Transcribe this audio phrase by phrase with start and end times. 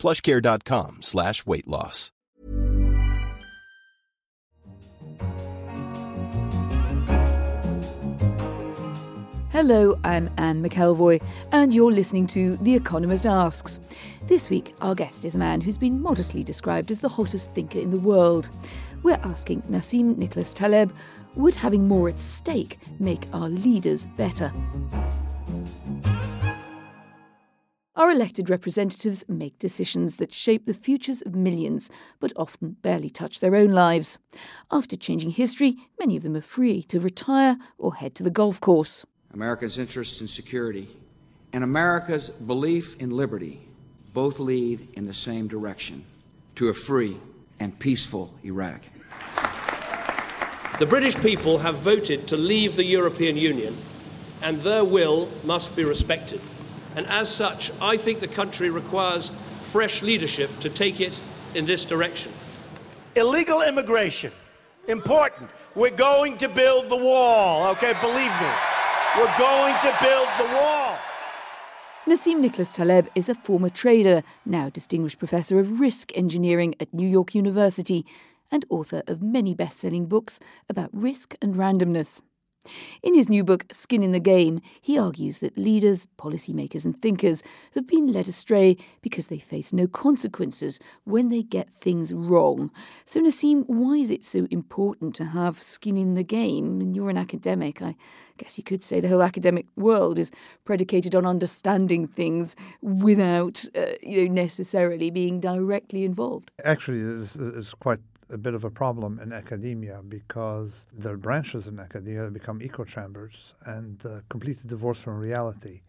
[0.00, 2.10] plushcare.com slash weight loss.
[9.50, 11.22] Hello, I'm Anne McElvoy,
[11.52, 13.78] and you're listening to The Economist Asks.
[14.22, 17.78] This week, our guest is a man who's been modestly described as the hottest thinker
[17.78, 18.48] in the world.
[19.02, 20.94] We're asking Nassim Nicholas Taleb
[21.34, 24.50] would having more at stake make our leaders better?
[27.96, 31.90] Our elected representatives make decisions that shape the futures of millions,
[32.20, 34.16] but often barely touch their own lives.
[34.70, 38.60] After changing history, many of them are free to retire or head to the golf
[38.60, 39.04] course.
[39.34, 40.88] America's interests in security,
[41.52, 43.60] and America's belief in liberty
[44.14, 46.04] both lead in the same direction
[46.54, 47.16] to a free
[47.58, 48.82] and peaceful Iraq.
[50.78, 53.76] The British people have voted to leave the European Union,
[54.42, 56.40] and their will must be respected.
[56.96, 59.30] And as such, I think the country requires
[59.70, 61.20] fresh leadership to take it
[61.54, 62.32] in this direction.
[63.16, 64.32] Illegal immigration,
[64.88, 65.50] important.
[65.74, 67.92] We're going to build the wall, okay?
[68.00, 68.50] Believe me.
[69.16, 70.96] We're going to build the wall.
[72.06, 77.06] Nassim Nicholas Taleb is a former trader, now Distinguished Professor of Risk Engineering at New
[77.06, 78.04] York University,
[78.50, 82.20] and author of many best selling books about risk and randomness.
[83.02, 87.42] In his new book, Skin in the Game, he argues that leaders, policymakers, and thinkers
[87.74, 92.70] have been led astray because they face no consequences when they get things wrong.
[93.06, 96.80] So, Nassim, why is it so important to have skin in the game?
[96.80, 97.80] And you're an academic.
[97.80, 97.94] I
[98.36, 100.30] guess you could say the whole academic world is
[100.64, 106.50] predicated on understanding things without, uh, you know, necessarily being directly involved.
[106.64, 108.00] Actually, it's, it's quite
[108.32, 113.54] a bit of a problem in academia because the branches in academia become echo chambers
[113.66, 115.80] and uh, completely divorced from reality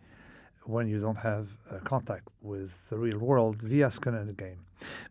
[0.66, 4.60] when you don't have uh, contact with the real world via skin in the game.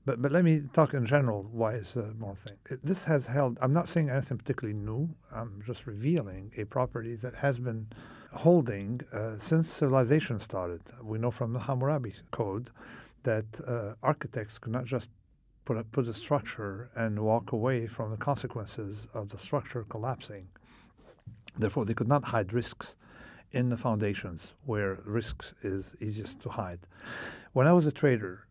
[0.05, 2.57] But but let me talk in general why it's a more thing.
[2.83, 3.59] This has held.
[3.61, 5.09] I'm not saying anything particularly new.
[5.33, 7.87] I'm just revealing a property that has been
[8.33, 10.83] holding uh, since civilization started.
[11.03, 12.71] We know from the Hammurabi Code
[13.23, 15.11] that uh, architects could not just
[15.65, 20.49] put a, put a structure and walk away from the consequences of the structure collapsing.
[21.57, 22.97] Therefore, they could not hide risks
[23.53, 26.81] in the foundations where risks is easiest to hide.
[27.53, 28.47] When I was a trader,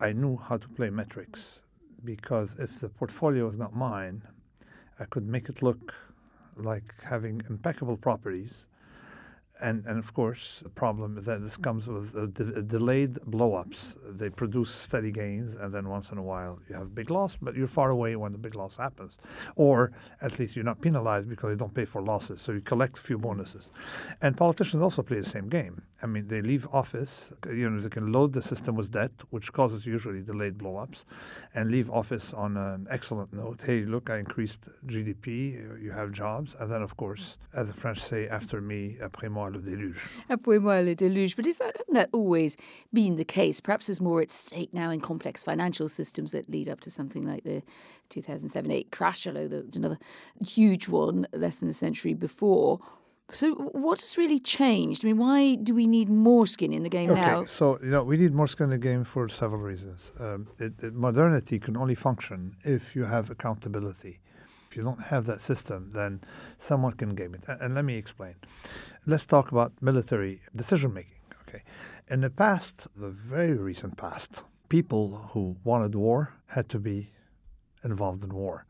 [0.00, 1.62] I knew how to play metrics
[2.04, 4.22] because if the portfolio is not mine,
[4.98, 5.94] I could make it look
[6.56, 8.64] like having impeccable properties
[9.60, 13.96] and, and of course, the problem is that this comes with uh, de- delayed blowups.
[14.16, 17.36] They produce steady gains, and then once in a while you have a big loss,
[17.40, 19.18] but you're far away when the big loss happens.
[19.56, 22.98] Or at least you're not penalized because you don't pay for losses, so you collect
[22.98, 23.70] a few bonuses.
[24.22, 25.82] And politicians also play the same game.
[26.02, 29.52] I mean, they leave office, you know, they can load the system with debt, which
[29.52, 31.04] causes usually delayed blowups,
[31.54, 33.62] and leave office on an excellent note.
[33.62, 36.54] Hey, look, I increased GDP, you have jobs.
[36.60, 40.08] And then, of course, as the French say, after me, après moi, le déluge.
[40.28, 41.36] Après moi, le déluge.
[41.36, 42.56] But is that, hasn't that always
[42.92, 43.60] been the case?
[43.60, 47.26] Perhaps there's more at stake now in complex financial systems that lead up to something
[47.26, 47.62] like the
[48.10, 49.98] 2007-8 crash, although the, another
[50.44, 52.80] huge one less than a century before.
[53.30, 55.04] So, what has really changed?
[55.04, 57.44] I mean, why do we need more skin in the game okay, now?
[57.44, 60.12] So, you know, we need more skin in the game for several reasons.
[60.18, 64.20] Um, it, it, modernity can only function if you have accountability.
[64.70, 66.22] If you don't have that system, then
[66.56, 67.46] someone can game it.
[67.48, 68.34] And, and let me explain.
[69.08, 71.22] Let's talk about military decision making.
[71.40, 71.62] Okay,
[72.10, 77.10] in the past, the very recent past, people who wanted war had to be
[77.82, 78.66] involved in war.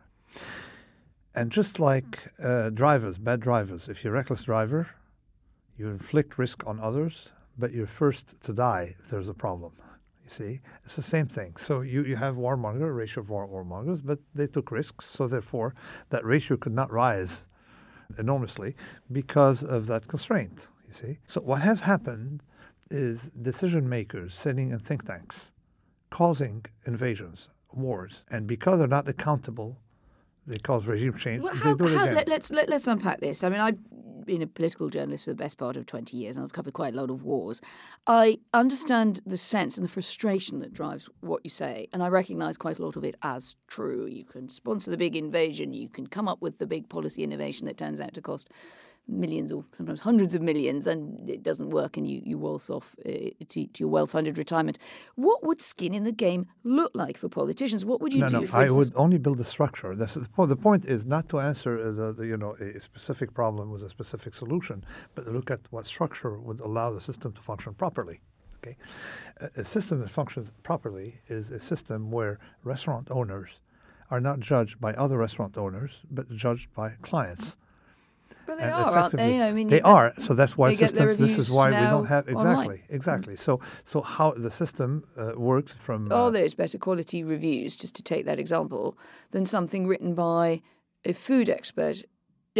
[1.35, 4.87] And just like uh, drivers, bad drivers, if you're a reckless driver,
[5.77, 9.73] you inflict risk on others, but you're first to die if there's a problem.
[10.23, 11.57] You see, it's the same thing.
[11.57, 15.27] So you, you have warmonger, a ratio of war, warmongers, but they took risks, so
[15.27, 15.75] therefore
[16.11, 17.49] that ratio could not rise
[18.17, 18.75] enormously
[19.13, 20.69] because of that constraint.
[20.87, 22.43] You see, so what has happened
[22.91, 25.53] is decision makers sitting in think tanks
[26.11, 29.79] causing invasions, wars, and because they're not accountable
[30.49, 31.43] they cause regime change.
[31.43, 32.15] Well, they how, how, again.
[32.15, 33.45] let, let's let, us let us unpack this.
[33.45, 33.75] I mean, I
[34.29, 36.95] been a political journalist for the best part of 20 years and I've covered quite
[36.95, 37.61] a lot of wars.
[38.07, 42.57] I understand the sense and the frustration that drives what you say, and I recognise
[42.57, 44.07] quite a lot of it as true.
[44.07, 47.67] You can sponsor the big invasion, you can come up with the big policy innovation
[47.67, 48.51] that turns out to cost
[49.09, 52.95] millions or sometimes hundreds of millions and it doesn't work and you, you waltz off
[53.07, 53.11] uh,
[53.49, 54.79] to, to, your well-funded retirement.
[55.15, 57.85] What would skin in the game look like for politicians?
[57.85, 58.41] What would you no, do?
[58.43, 59.93] No, I would only build a structure.
[59.93, 63.83] Is, the point is not to answer the, the, you know a specific problem with
[63.83, 64.85] a specific solution,
[65.15, 68.21] but to look at what structure would allow the system to function properly.
[68.59, 68.77] Okay,
[69.41, 73.61] a, a system that functions properly is a system where restaurant owners
[74.11, 77.59] are not judged by other restaurant owners, but judged by clients.
[78.47, 79.43] But they and are, aren't they?
[79.43, 80.13] I mean, they are.
[80.19, 81.19] So that's why systems.
[81.19, 82.83] This is why we don't have exactly, online.
[82.89, 83.35] exactly.
[83.35, 83.39] Mm.
[83.39, 86.11] So, so how the system uh, works from.
[86.11, 88.97] Uh, oh, there's better quality reviews, just to take that example,
[89.31, 90.63] than something written by
[91.05, 92.03] a food expert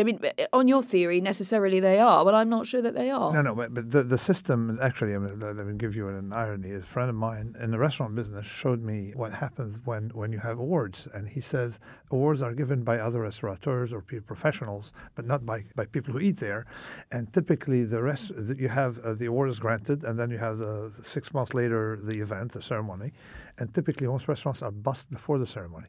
[0.01, 2.95] I mean, eh, eh, on your theory, necessarily they are, but I'm not sure that
[2.95, 3.33] they are.
[3.33, 6.75] No, no, but, the, the system, actually, I mean, let me give you an irony.
[6.75, 10.39] A friend of mine in the restaurant business showed me what happens when, when you
[10.39, 11.09] have awards.
[11.13, 11.81] And he says
[12.11, 16.39] awards are given by other restaurateurs or professionals, but not by, by people who eat
[16.39, 16.67] there.
[17.11, 20.59] And typically, the rest you have uh, the award is granted, and then you have
[20.59, 23.13] the six months later the event, the ceremony.
[23.59, 25.89] And typically, most restaurants are bust before the ceremony.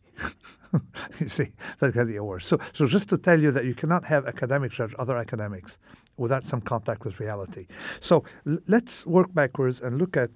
[1.20, 1.50] you see,
[1.80, 2.46] that get the awards.
[2.46, 5.78] So, so just to tell you that you cannot have academics judge other academics
[6.18, 7.68] without some contact with reality.
[8.00, 10.32] So l- let's work backwards and look at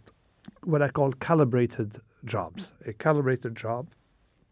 [0.64, 2.74] what I call calibrated jobs.
[2.88, 3.90] A calibrated job,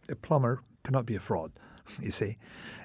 [0.09, 1.51] a plumber cannot be a fraud.
[1.99, 2.37] You see,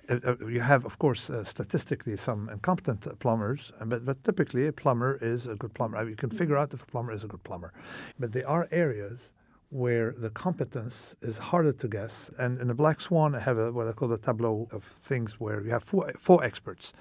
[0.09, 4.73] uh, uh, you have, of course, uh, statistically some incompetent plumbers, but, but typically a
[4.73, 6.09] plumber is a good plumber.
[6.09, 7.73] You can figure out if a plumber is a good plumber.
[8.19, 9.33] But there are areas
[9.76, 12.31] where the competence is harder to guess.
[12.38, 15.38] And in the Black Swan, I have a, what I call a tableau of things
[15.38, 16.94] where you have four, four experts.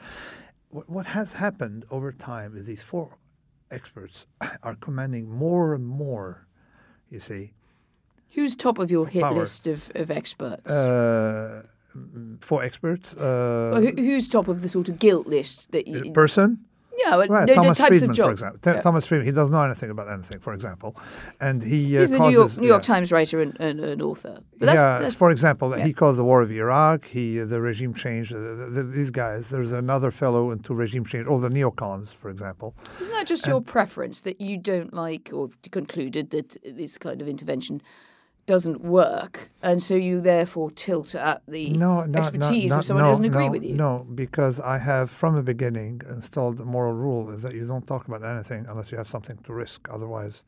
[0.70, 3.18] What, what has happened over time is these four
[3.72, 4.28] experts
[4.64, 6.48] are commanding more and more,
[7.10, 7.54] you see.
[8.32, 9.40] Who's top of your hit power.
[9.40, 10.70] list of, of experts?
[10.70, 11.64] Uh,
[12.42, 13.16] four experts.
[13.16, 16.12] Uh, well, who, who's top of the sort of guilt list that you...
[16.12, 16.66] Person?
[16.98, 17.48] Yeah, well, right.
[17.48, 18.60] no, Thomas Friedman, for example.
[18.66, 18.82] yeah.
[18.82, 20.96] Thomas Friedman, he doesn't know anything about anything, for example,
[21.42, 22.96] and he uh, he's the causes, New York, New York yeah.
[22.96, 24.40] Times writer and, and, and author.
[24.58, 25.86] But that's, yeah, that's, for example, yeah.
[25.86, 27.06] he caused the war of Iraq.
[27.06, 28.32] He uh, the regime change.
[28.32, 28.38] Uh,
[28.72, 29.50] these guys.
[29.50, 31.28] There's another fellow into regime change.
[31.28, 32.76] All the neocons, for example.
[33.02, 37.22] Isn't that just and, your preference that you don't like, or concluded that this kind
[37.22, 37.82] of intervention?
[38.46, 43.06] Doesn't work, and so you therefore tilt at the no, no, expertise no, of someone
[43.06, 43.76] who doesn't agree with you.
[43.76, 47.88] No, because I have from the beginning installed a moral rule is that you don't
[47.88, 49.88] talk about anything unless you have something to risk.
[49.90, 50.44] Otherwise,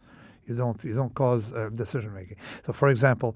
[0.46, 2.38] you don't you don't cause uh, decision making.
[2.64, 3.36] So, for example,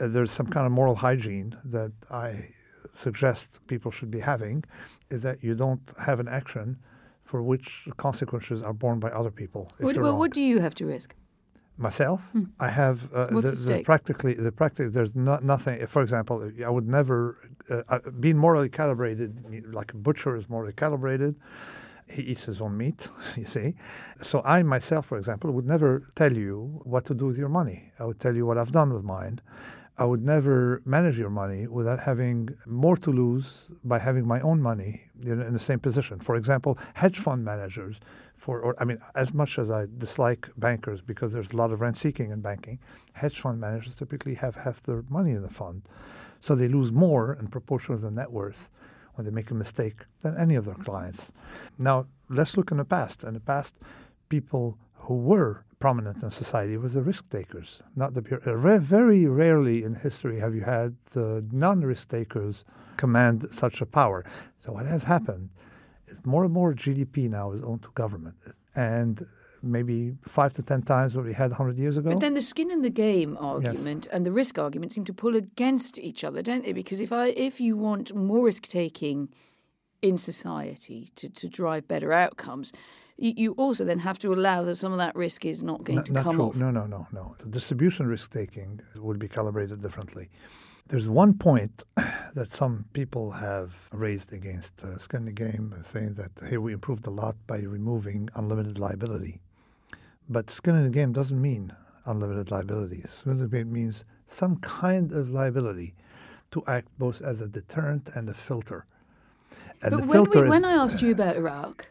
[0.00, 2.48] uh, there's some kind of moral hygiene that I
[2.90, 4.64] suggest people should be having,
[5.10, 6.78] is that you don't have an action
[7.22, 9.70] for which consequences are borne by other people.
[9.78, 11.14] What, well, what do you have to risk?
[11.80, 12.22] Myself.
[12.32, 12.44] Hmm.
[12.60, 15.84] I have uh, the, the, practically the practically there's not nothing.
[15.86, 17.38] For example, I would never
[17.70, 19.74] uh, uh, being morally calibrated.
[19.74, 21.34] Like a butcher is morally calibrated.
[22.08, 23.74] He eats his own meat, you see.
[24.22, 27.92] So I myself, for example, would never tell you what to do with your money.
[27.98, 29.40] I would tell you what I've done with mine.
[30.00, 34.60] I would never manage your money without having more to lose by having my own
[34.62, 36.18] money in, in the same position.
[36.20, 38.00] For example, hedge fund managers
[38.40, 41.82] for, or I mean, as much as I dislike bankers because there's a lot of
[41.82, 42.78] rent seeking in banking,
[43.12, 45.82] hedge fund managers typically have half their money in the fund.
[46.40, 48.70] So they lose more in proportion to the net worth
[49.14, 51.32] when they make a mistake than any of their clients.
[51.78, 53.24] Now, let's look in the past.
[53.24, 53.78] In the past,
[54.30, 58.40] people who were prominent in society were the risk takers, not the pure.
[58.46, 62.64] Uh, very rarely in history have you had the non risk takers
[62.96, 64.24] command such a power.
[64.58, 65.50] So, what has happened
[66.24, 68.36] more and more GDP now is owned to government,
[68.74, 69.24] and
[69.62, 72.10] maybe five to ten times what we had 100 years ago.
[72.10, 74.14] But then the skin in the game argument yes.
[74.14, 76.72] and the risk argument seem to pull against each other, don't they?
[76.72, 79.28] Because if I if you want more risk taking
[80.02, 82.72] in society to, to drive better outcomes,
[83.16, 86.02] you, you also then have to allow that some of that risk is not going
[86.04, 86.44] to not come true.
[86.46, 86.56] off.
[86.56, 87.34] No, no, no, no.
[87.38, 90.30] The distribution risk taking would be calibrated differently.
[90.90, 91.84] There's one point
[92.34, 96.72] that some people have raised against uh, Skin in the Game, saying that, hey, we
[96.72, 99.40] improved a lot by removing unlimited liability.
[100.28, 101.72] But Skin in the Game doesn't mean
[102.06, 103.02] unlimited liability.
[103.02, 105.94] Skin in the Game means some kind of liability
[106.50, 108.84] to act both as a deterrent and a filter.
[109.82, 111.86] And but when, we, when I asked you about Iraq,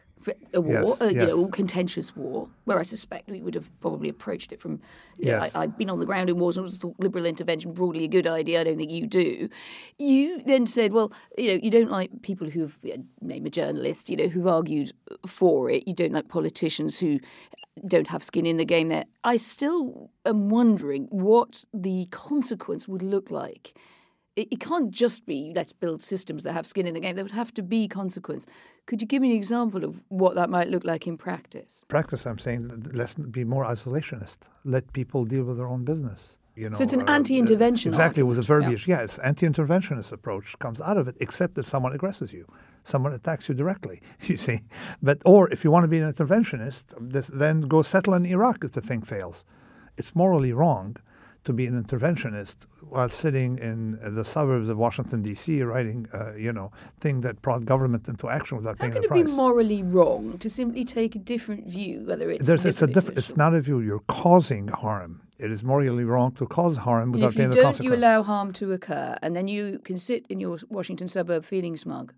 [0.54, 1.30] a war, Yes, uh, a you yes.
[1.30, 4.80] know, contentious war, where I suspect we would have probably approached it from.
[5.18, 5.54] You know, Yes.
[5.54, 8.26] I, I've been on the ground in wars and thought liberal intervention broadly a good
[8.26, 8.60] idea.
[8.60, 9.48] I don't think you do.
[9.98, 13.50] You then said, well, you know, you don't like people who've you know, name a
[13.50, 14.92] journalist, you know, who've argued
[15.26, 15.86] for it.
[15.86, 17.20] You don't like politicians who
[17.86, 18.88] don't have skin in the game.
[18.88, 23.74] There, I still am wondering what the consequence would look like
[24.36, 27.16] it, it can't just be let's build systems that have skin in the game.
[27.16, 28.46] There would have to be consequence.
[28.86, 31.84] Could you give me an example of what that might look like in practice?
[31.88, 34.38] Practice, I'm saying, let's be more isolationist.
[34.64, 36.38] Let people deal with their own business.
[36.56, 38.86] You know, So it's an uh, anti-intervention Exactly, with the argument, yeah.
[38.86, 38.88] verbiage.
[38.88, 42.44] Yes, anti-interventionist approach comes out of it, except if someone aggresses you,
[42.82, 44.00] someone attacks you directly.
[44.22, 44.60] You see,
[45.02, 48.64] but or if you want to be an interventionist, this, then go settle in Iraq
[48.64, 49.44] if the thing fails.
[49.96, 50.96] It's morally wrong
[51.44, 52.56] to be an interventionist
[52.88, 55.62] while sitting in the suburbs of Washington D.C.
[55.62, 56.70] writing, uh, you know,
[57.00, 59.26] thing that brought government into action without How paying can the it price.
[59.26, 63.18] be morally wrong to simply take a different view, whether it's There's, it's a different.
[63.18, 63.80] It's not a view.
[63.80, 65.22] You're causing harm.
[65.38, 68.52] It is morally wrong to cause harm without if you paying don't, you allow harm
[68.54, 72.12] to occur, and then you can sit in your Washington suburb feeling smug.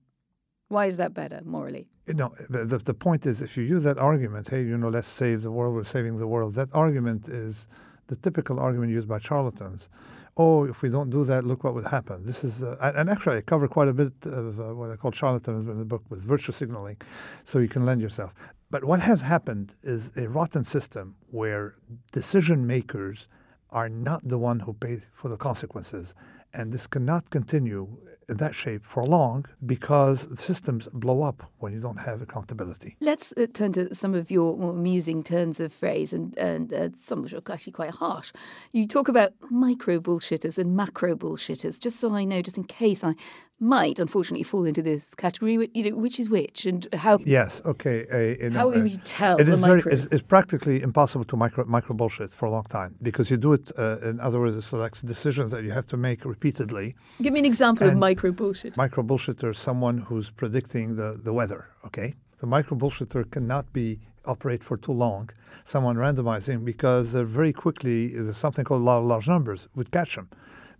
[0.69, 1.87] Why is that better morally?
[2.09, 5.07] No, the, the, the point is, if you use that argument, hey, you know, let's
[5.07, 6.55] save the world, we're saving the world.
[6.55, 7.69] That argument is
[8.07, 9.89] the typical argument used by charlatans.
[10.37, 12.25] Oh, if we don't do that, look what would happen.
[12.25, 15.13] This is, uh, and actually, I cover quite a bit of uh, what I call
[15.13, 16.97] charlatanism in the book with virtue signaling,
[17.45, 18.35] so you can lend yourself.
[18.71, 21.75] But what has happened is a rotten system where
[22.13, 23.29] decision makers
[23.71, 26.15] are not the one who pay for the consequences,
[26.55, 27.89] and this cannot continue
[28.33, 32.97] in that shape for long because systems blow up when you don't have accountability.
[33.01, 36.89] Let's uh, turn to some of your more amusing turns of phrase and, and uh,
[37.01, 38.33] some which are actually quite harsh.
[38.73, 43.05] You talk about micro bullshitters and macro bullshitters, just so I know, just in case
[43.05, 43.15] I
[43.63, 47.19] might unfortunately fall into this category, you know, which is which and how.
[47.25, 48.05] Yes, okay.
[48.13, 49.77] Uh, you know, How uh, we tell It the very.
[49.77, 49.93] micro?
[49.93, 53.53] It's, it's practically impossible to micro micro bullshit for a long time because you do
[53.53, 53.71] it.
[53.79, 56.97] Uh, in other words, it's like decisions that you have to make repeatedly.
[57.23, 58.77] Give me an example of And micro bullshit.
[58.77, 61.69] Micro bullshitter is someone who's predicting the, the weather.
[61.87, 65.31] Okay, the micro bullshitter cannot be operate for too long.
[65.65, 70.29] Someone randomizing because very quickly there's something called law of large numbers would catch them.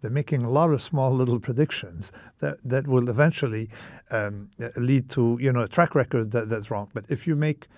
[0.03, 3.71] They're making a lot of small little predictions that, that will eventually
[4.11, 6.91] um, lead to you know a track record that, that's wrong.
[6.93, 7.69] But if you make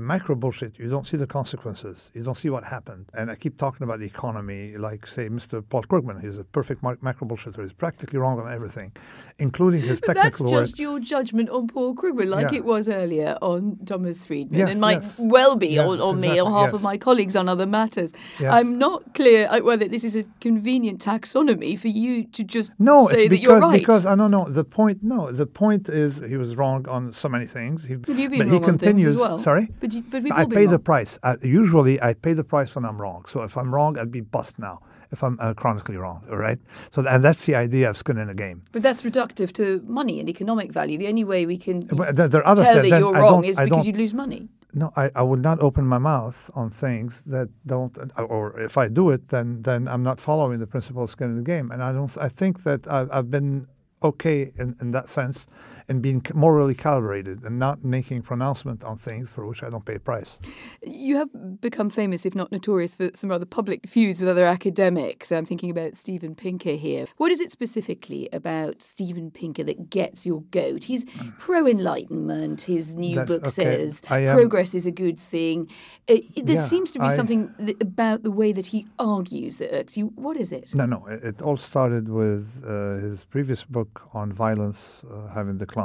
[0.00, 2.10] micro bullshit, you don't see the consequences.
[2.14, 3.10] You don't see what happened.
[3.14, 5.62] And I keep talking about the economy, like say Mr.
[5.68, 6.20] Paul Krugman.
[6.20, 7.60] He's a perfect mi- macro bullshitter.
[7.60, 8.92] He's practically wrong on everything,
[9.38, 12.58] including his But technical that's just your judgment on Paul Krugman, like Yeah.
[12.58, 15.20] it was earlier on Thomas Friedman, Yes, and might yes.
[15.20, 16.74] well be Yeah, on, on me or half yes.
[16.74, 18.12] of my colleagues on other matters.
[18.40, 23.06] I'm not clear uh, whether this is a convenient taxonomy for you to just No,
[23.08, 23.78] say it's that you're because right.
[23.80, 24.48] because I don't know.
[24.48, 27.84] The point, no, the point is he was wrong on so many things.
[27.84, 29.18] He, Have you been but wrong he on things as continues.
[29.18, 29.38] well?
[29.38, 31.18] Sorry, But you- but I pay the price.
[31.22, 33.24] I, usually, I pay the price when I'm wrong.
[33.26, 34.76] So if I'm wrong, I'd be bust now.
[35.14, 36.58] If I'm uh, chronically wrong, all right.
[36.90, 38.62] So and that's the idea of skin in the game.
[38.72, 40.96] But that's reductive to money and economic value.
[40.96, 43.44] The only way we can But there, there are other tell that you're I wrong
[43.44, 44.48] is because you'd lose money.
[44.74, 48.88] No, I, I would not open my mouth on things that don't, or if I
[48.88, 51.66] do it, then then I'm not following the principle of skin in the game.
[51.72, 52.16] And I don't.
[52.16, 53.66] I think that I've, I've been
[54.02, 55.46] okay in, in that sense,
[55.92, 59.96] in being morally calibrated and not making pronouncement on things for which I don't pay
[59.96, 60.40] a price.
[60.82, 61.28] You have
[61.60, 65.30] become famous, if not notorious, for some rather public feuds with other academics.
[65.30, 67.04] I'm thinking about Steven Pinker here.
[67.18, 70.84] What is it specifically about Steven Pinker that gets your goat?
[70.84, 71.04] He's
[71.38, 72.62] pro Enlightenment.
[72.62, 73.50] His new That's- book okay.
[73.50, 75.68] says am- progress is a good thing.
[76.08, 76.16] Uh,
[76.48, 79.68] there Yeah, seems to be I- something th- about the way that he argues that
[79.78, 80.04] irks you.
[80.26, 80.74] What is it?
[80.74, 81.00] No, no.
[81.14, 85.81] It, it all started with uh, his previous book on violence uh, having declined.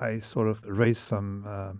[0.00, 1.72] I sort of raised some uh,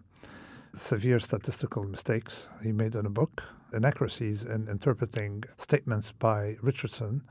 [0.75, 7.23] severe statistical mistakes he made in a book, inaccuracies in interpreting statements by Richardson.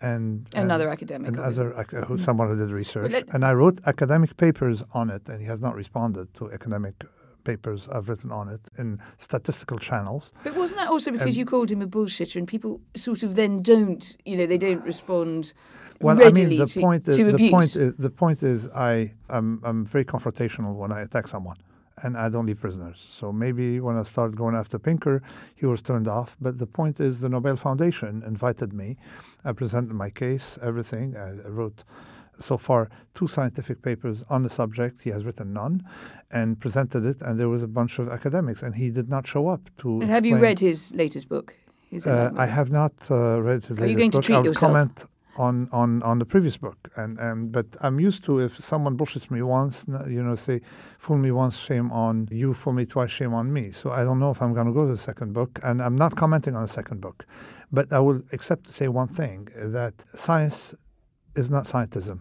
[0.00, 1.66] And, and Another academic, and obviously.
[1.66, 5.28] other, ac- who, someone who did research, let- and I wrote academic papers on it,
[5.28, 6.94] and he has not responded to academic
[7.44, 10.32] papers I've written on it in statistical channels.
[10.42, 13.62] But wasn't that also because you called him a bullshitter and people sort of then
[13.62, 15.52] don't, you know, they don't respond
[16.04, 19.46] Well, I mean, the to, point is, the point is, the point is, I am
[19.68, 21.56] I'm very confrontational when I attack someone,
[22.02, 22.98] and I don't leave prisoners.
[23.18, 25.22] So maybe when I started going after Pinker,
[25.60, 26.36] he was turned off.
[26.40, 28.88] But the point is, the Nobel Foundation invited me.
[29.44, 31.16] I presented my case, everything.
[31.16, 31.84] I wrote
[32.40, 34.94] so far two scientific papers on the subject.
[35.02, 35.84] He has written none,
[36.32, 37.18] and presented it.
[37.22, 40.00] And there was a bunch of academics, and he did not show up to.
[40.02, 41.54] and have you read his latest book?
[42.06, 44.24] Uh, I have not uh, read his Are you latest going to book.
[44.24, 44.72] treat I yourself?
[44.72, 45.04] comment.
[45.36, 46.76] On, on, on the previous book.
[46.96, 50.60] And, and but I'm used to if someone bullshits me once, you know, say
[50.98, 53.70] fool me once, shame on you, fool me twice, shame on me.
[53.70, 55.96] So I don't know if I'm going to go to the second book, and I'm
[55.96, 57.26] not commenting on the second book,
[57.72, 60.74] but I will accept to say one thing that science
[61.36, 62.20] is not scientism.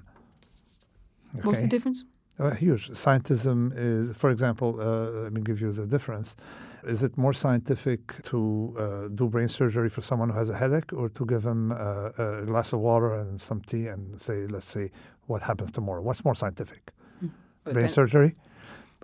[1.35, 1.47] Okay?
[1.47, 2.03] What's the difference?
[2.39, 2.89] Uh, huge.
[2.89, 6.35] Scientism is, for example, uh, let me give you the difference.
[6.83, 10.91] Is it more scientific to uh, do brain surgery for someone who has a headache
[10.93, 14.65] or to give them uh, a glass of water and some tea and say, let's
[14.65, 14.89] say,
[15.27, 16.01] what happens tomorrow?
[16.01, 16.91] What's more scientific?
[17.23, 17.73] Mm.
[17.73, 18.33] Brain surgery?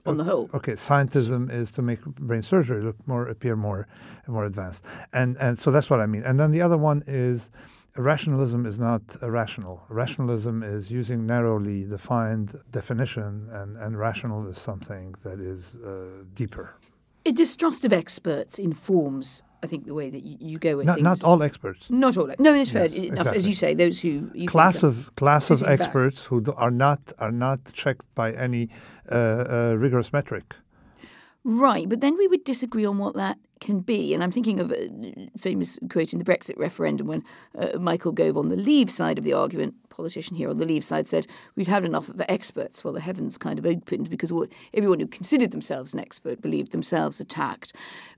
[0.06, 0.50] On the whole.
[0.54, 3.88] Okay, scientism is to make brain surgery look more appear more
[4.28, 4.86] more advanced.
[5.14, 6.24] And and so that's what I mean.
[6.24, 7.52] And then the other one is
[7.98, 9.84] rationalism is not irrational.
[9.90, 16.76] Rationalism is using narrowly defined definition, and, and rational is something that is uh, deeper.
[17.26, 20.96] A distrust of experts informs, I think, the way that you, you go with not,
[20.96, 21.04] things.
[21.04, 21.90] Not all experts.
[21.90, 22.32] Not all.
[22.40, 22.86] No, it's fair.
[22.88, 23.38] Yes, exactly.
[23.38, 26.30] As you say, those who class of class of experts back.
[26.30, 28.70] who do, are not are not checked by any
[29.12, 30.56] uh, uh, rigorous metric.
[31.52, 34.14] Right, but then we would disagree on what that can be.
[34.14, 34.88] And I'm thinking of a
[35.36, 37.24] famous quote in the Brexit referendum when
[37.58, 40.84] uh, Michael Gove on the Leave side of the argument, politician here on the Leave
[40.84, 41.26] side, said,
[41.56, 42.84] We've had enough of the experts.
[42.84, 44.32] Well, the heavens kind of opened because
[44.76, 47.74] everyone who considered themselves an expert believed themselves attacked.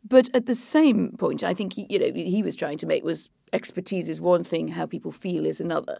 [0.05, 3.05] But at the same point, I think he, you know, he was trying to make
[3.05, 5.99] was expertise is one thing, how people feel is another.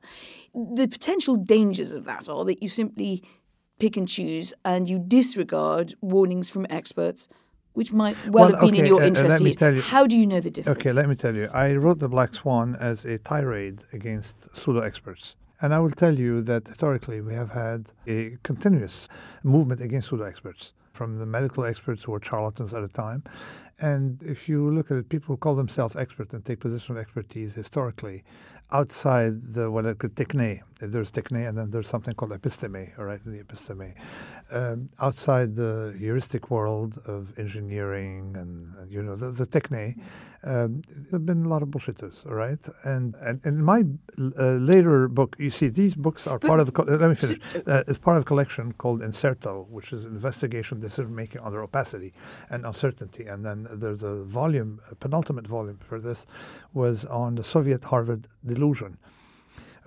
[0.53, 3.23] The potential dangers of that are that you simply
[3.81, 7.27] pick and choose and you disregard warnings from experts
[7.73, 9.29] which might well, well have been okay, in your uh, interest.
[9.29, 10.77] let me tell you, How do you know the difference?
[10.77, 11.45] Okay, let me tell you.
[11.53, 15.37] I wrote The Black Swan as a tirade against pseudo experts.
[15.61, 19.07] And I will tell you that historically we have had a continuous
[19.43, 23.23] movement against pseudo experts, from the medical experts who were charlatans at the time.
[23.79, 27.01] And if you look at it, people who call themselves experts and take position of
[27.01, 28.23] expertise historically,
[28.71, 30.61] outside the what I could techne.
[30.79, 33.93] There's techne, and then there's something called episteme, all right, the episteme.
[34.51, 39.97] Um, outside the heuristic world of engineering and, you know the, the techne,
[40.43, 42.63] um, there've been a lot of bullshitters, all right.
[42.83, 43.83] And and in my
[44.19, 46.69] uh, later book, you see, these books are but, part of.
[46.75, 47.39] A, let me finish.
[47.67, 52.13] Uh, it's part of a collection called Incerto, which is investigation decision making under opacity
[52.49, 53.25] and uncertainty.
[53.25, 56.25] And then there's a volume, a penultimate volume for this,
[56.73, 58.97] was on the Soviet Harvard delusion.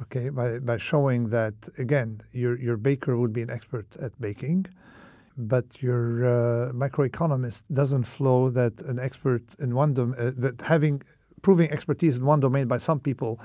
[0.02, 4.66] Okay, by, by showing that again, your your baker would be an expert at baking,
[5.36, 11.02] but your uh, microeconomist doesn't flow that an expert in one dom- uh, that having
[11.42, 13.40] proving expertise in one domain by some people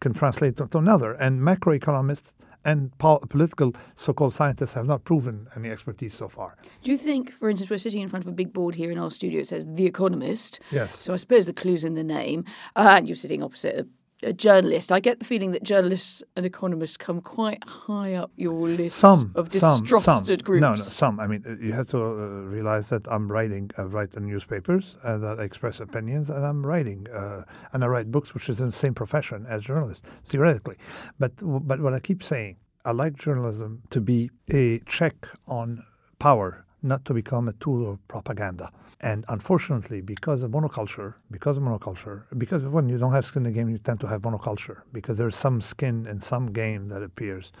[0.00, 5.46] can translate to, to another, and macroeconomists and po- political so-called scientists have not proven
[5.56, 6.56] any expertise so far.
[6.82, 8.98] Do you think, for instance, we're sitting in front of a big board here in
[8.98, 9.40] our studio.
[9.40, 10.98] It says "The Economist." Yes.
[10.98, 12.44] So I suppose the clue's in the name,
[12.76, 13.86] uh, and you're sitting opposite a
[14.24, 14.90] a journalist.
[14.90, 19.32] I get the feeling that journalists and economists come quite high up your list some,
[19.34, 20.36] of distrusted some, some.
[20.38, 20.60] groups.
[20.60, 21.20] No, no, some.
[21.20, 22.10] I mean, you have to uh,
[22.48, 23.70] realize that I'm writing.
[23.78, 28.10] I write in newspapers and I express opinions, and I'm writing uh, and I write
[28.10, 30.76] books, which is in the same profession as journalists, theoretically.
[31.18, 35.84] But but what I keep saying, I like journalism to be a check on
[36.18, 38.70] power, not to become a tool of propaganda.
[39.00, 43.52] And unfortunately, because of monoculture, because of monoculture, because when you don't have skin in
[43.52, 47.02] the game, you tend to have monoculture because there's some skin in some game that
[47.02, 47.52] appears.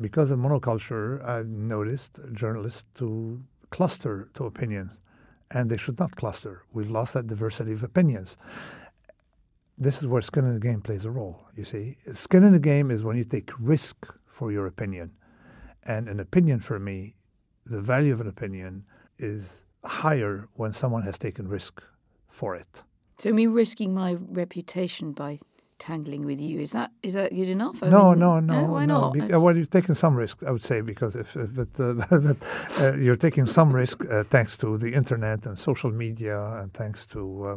[0.00, 5.00] Because of monoculture, I've noticed journalists to cluster to opinions,
[5.50, 6.62] and they should not cluster.
[6.72, 8.36] We've lost that diversity of opinions.
[9.76, 11.96] This is where skin in the game plays a role, you see.
[12.12, 15.12] Skin in the game is when you take risk for your opinion.
[15.84, 17.14] And an opinion for me,
[17.70, 18.84] the value of an opinion
[19.18, 21.82] is higher when someone has taken risk
[22.28, 22.82] for it.
[23.18, 25.40] So me risking my reputation by
[25.78, 27.82] tangling with you is that is that good enough?
[27.82, 28.72] I no, mean, no, no, no.
[28.72, 29.00] Why no.
[29.00, 29.12] not?
[29.12, 32.36] Be- well, you're taking some risk, I would say, because if, if but, uh, but
[32.80, 37.06] uh, you're taking some risk uh, thanks to the internet and social media, and thanks
[37.06, 37.56] to uh,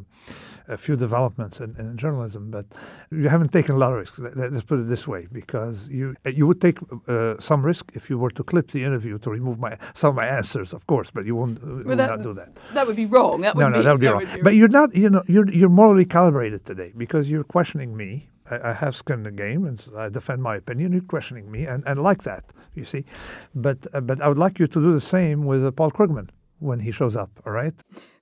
[0.68, 2.52] a few developments in, in, journalism.
[2.52, 2.66] But
[3.12, 4.20] you haven't taken a lot of risk.
[4.20, 8.18] Let's put it this way, because you you would take uh, some risk if you
[8.20, 11.10] were to clip the interview to remove my some of my answers, of course.
[11.12, 12.56] But you won't uh, well, would that, not do that.
[12.74, 13.42] That would be wrong.
[13.42, 14.24] That would no, no, be, that would be that wrong.
[14.24, 14.96] Would be but you're not.
[14.96, 18.11] You know, you're you're morally calibrated today because you're questioning me.
[18.52, 20.92] I, I have skin in the game and I defend my opinion.
[20.92, 22.44] You're questioning me, and, and like that,
[22.76, 23.06] you see.
[23.56, 26.30] But uh, but I would like you to do the same with uh, Paul Krugman
[26.60, 27.32] when he shows up.
[27.46, 27.74] All right.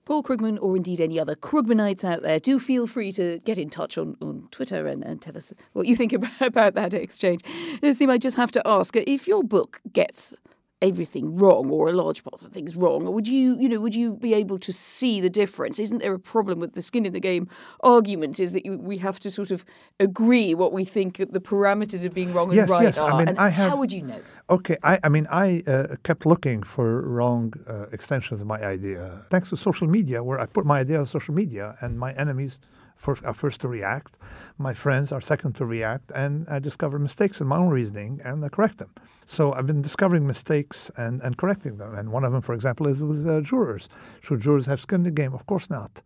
[0.05, 3.69] Paul Krugman, or indeed any other Krugmanites out there, do feel free to get in
[3.69, 7.43] touch on, on Twitter and, and tell us what you think about, about that exchange.
[7.83, 10.33] Nassim, I just have to ask if your book gets
[10.81, 13.05] everything wrong or a large part of things wrong?
[13.05, 15.77] Or would you, you know, would you be able to see the difference?
[15.79, 17.47] Isn't there a problem with the skin in the game
[17.81, 18.39] argument?
[18.39, 19.65] Is that we have to sort of
[19.99, 22.97] agree what we think the parameters of being wrong and yes, right yes.
[22.97, 23.11] are?
[23.11, 24.21] I mean, and I have, how would you know?
[24.49, 29.25] Okay, I, I mean, I uh, kept looking for wrong uh, extensions of my idea.
[29.29, 32.59] Thanks to social media, where I put my idea on social media, and my enemies
[32.99, 34.17] first, are first to react,
[34.57, 38.43] my friends are second to react, and I discover mistakes in my own reasoning and
[38.43, 38.93] I correct them.
[39.25, 41.95] So I've been discovering mistakes and, and correcting them.
[41.95, 43.87] And one of them, for example, is with uh, jurors.
[44.21, 45.33] Should jurors have skin in the game?
[45.33, 46.01] Of course not.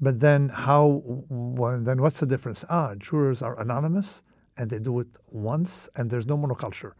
[0.00, 1.02] But then how?
[1.28, 2.64] Well, then what's the difference?
[2.70, 4.22] Ah, jurors are anonymous
[4.56, 6.92] and they do it once, and there's no monoculture.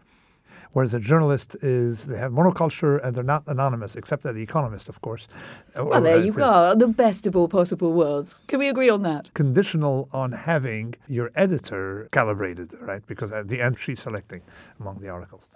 [0.73, 4.89] Whereas a journalist is, they have monoculture and they're not anonymous, except at The Economist,
[4.89, 5.29] of course.
[5.75, 6.75] Well, there you go.
[6.75, 8.41] The best of all possible worlds.
[8.47, 9.33] Can we agree on that?
[9.35, 13.07] Conditional on having your editor calibrated, right?
[13.07, 14.43] Because at the end, she's selecting
[14.81, 15.49] among the articles.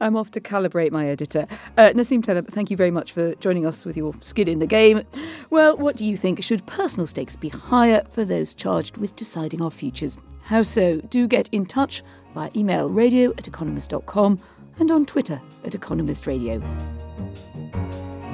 [0.00, 1.46] I'm off to calibrate my editor.
[1.76, 4.66] Uh, Nassim Taleb, thank you very much for joining us with your skin in the
[4.66, 5.02] game.
[5.50, 6.42] Well, what do you think?
[6.42, 10.16] Should personal stakes be higher for those charged with deciding our futures?
[10.52, 11.00] How so?
[11.08, 12.02] Do get in touch
[12.34, 14.38] via email radio at economist.com
[14.80, 16.62] and on Twitter at Economist Radio.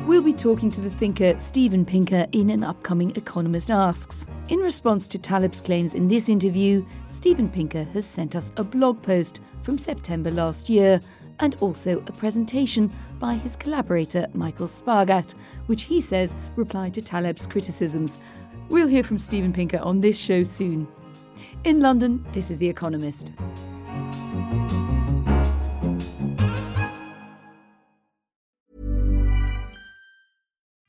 [0.04, 4.26] We'll be talking to the thinker Steven Pinker in an upcoming Economist Asks.
[4.48, 9.00] In response to Taleb's claims in this interview, Steven Pinker has sent us a blog
[9.00, 11.00] post from September last year
[11.38, 15.34] and also a presentation by his collaborator Michael Spagat,
[15.66, 18.18] which he says replied to Taleb's criticisms.
[18.68, 20.88] We'll hear from Steven Pinker on this show soon.
[21.68, 23.30] In London, this is The Economist.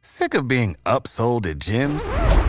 [0.02, 2.39] Sick of being upsold at gyms?